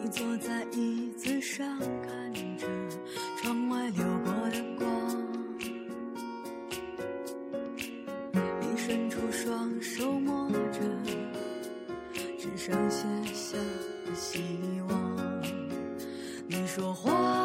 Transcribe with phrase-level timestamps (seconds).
[0.00, 2.66] 你坐在椅子上，看着
[3.36, 4.86] 窗外流过的光。
[8.32, 10.80] 你伸出双手，摸着
[12.38, 13.58] 只剩写下
[14.06, 14.40] 的希
[14.88, 15.42] 望。
[16.46, 17.37] 你说话。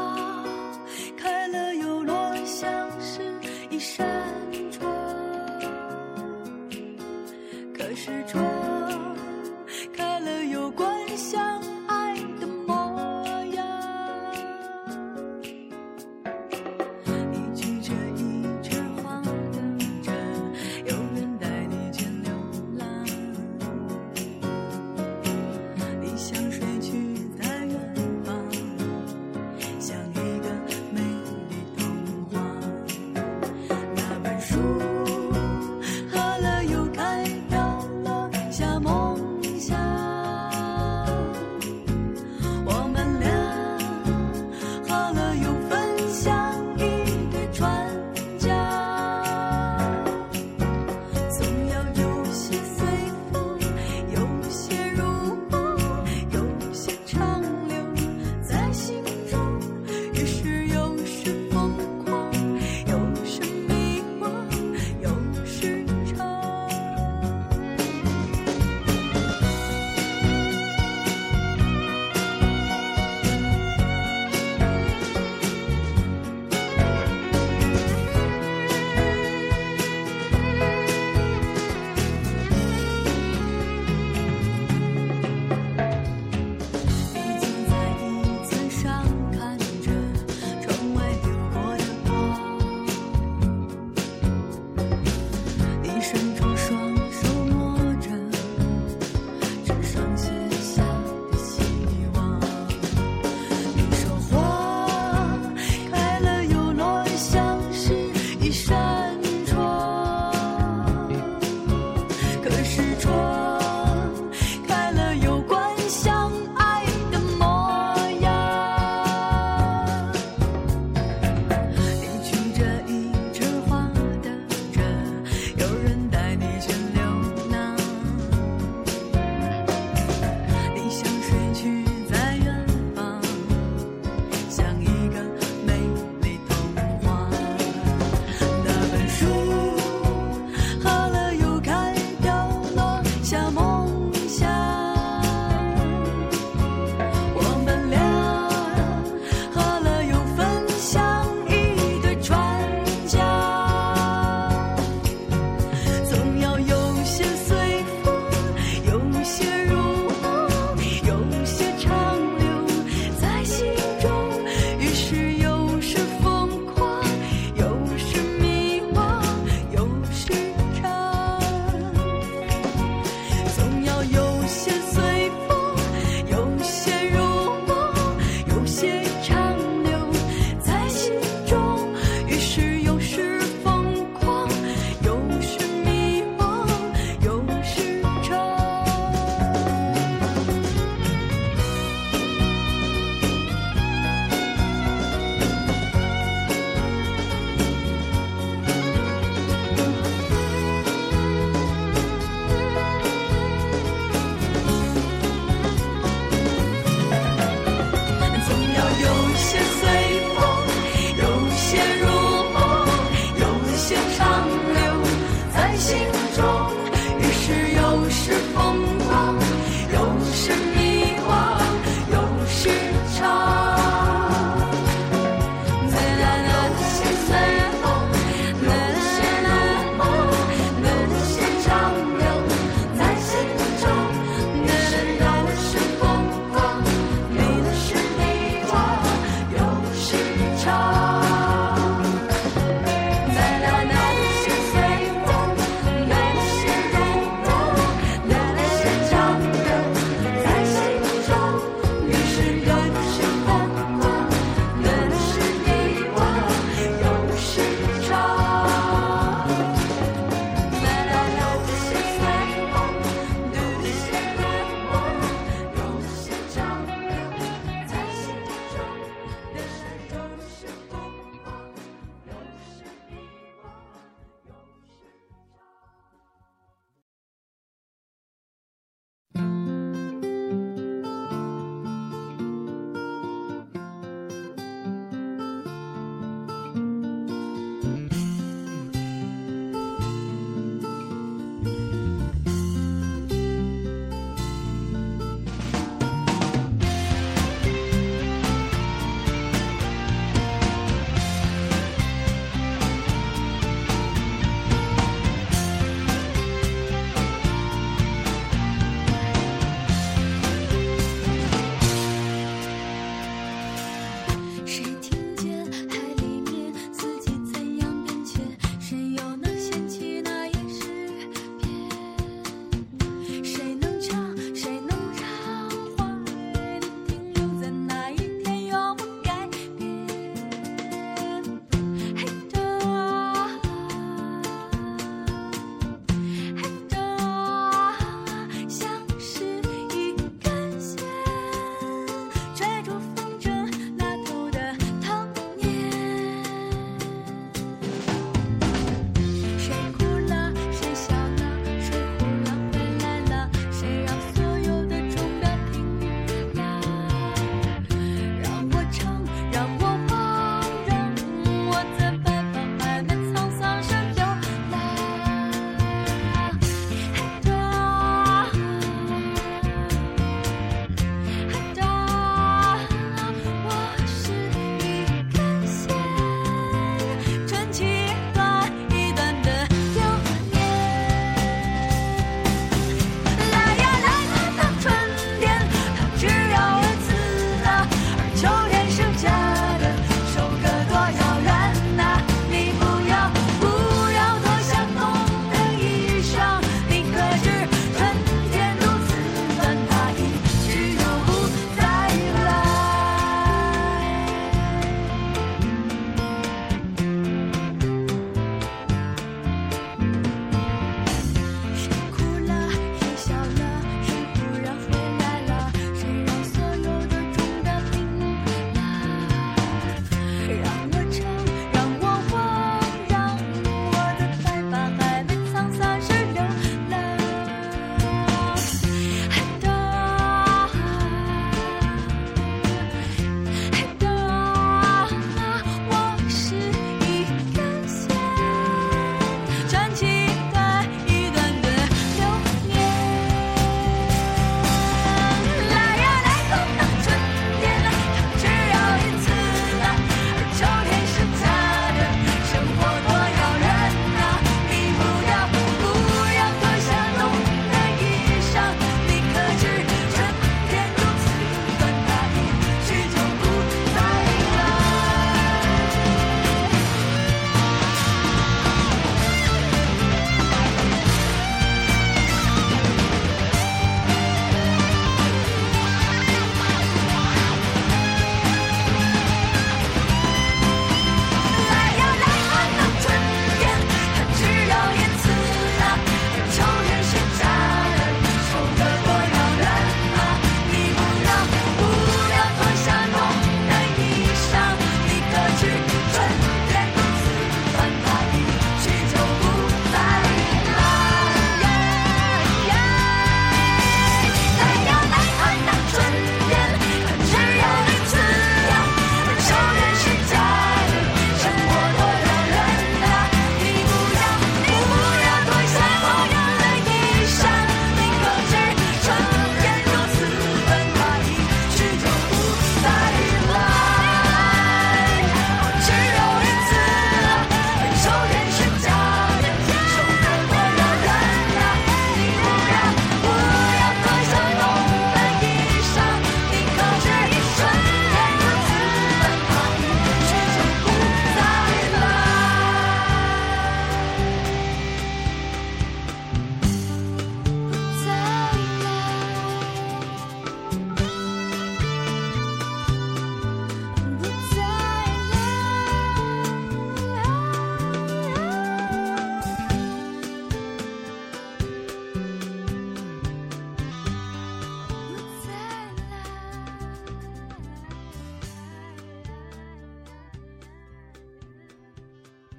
[38.54, 39.03] 夏末